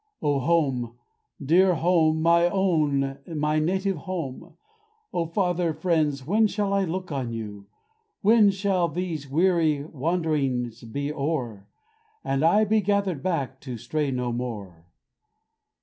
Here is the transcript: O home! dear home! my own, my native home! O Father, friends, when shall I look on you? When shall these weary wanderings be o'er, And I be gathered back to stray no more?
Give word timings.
O 0.23 0.39
home! 0.39 0.95
dear 1.45 1.75
home! 1.75 2.23
my 2.23 2.49
own, 2.49 3.19
my 3.27 3.59
native 3.59 3.97
home! 3.97 4.53
O 5.13 5.27
Father, 5.27 5.73
friends, 5.75 6.25
when 6.25 6.47
shall 6.47 6.73
I 6.73 6.85
look 6.85 7.11
on 7.11 7.31
you? 7.31 7.67
When 8.23 8.49
shall 8.49 8.87
these 8.87 9.29
weary 9.29 9.83
wanderings 9.83 10.83
be 10.83 11.13
o'er, 11.13 11.67
And 12.23 12.43
I 12.43 12.63
be 12.63 12.81
gathered 12.81 13.21
back 13.21 13.59
to 13.61 13.77
stray 13.77 14.09
no 14.09 14.31
more? 14.31 14.87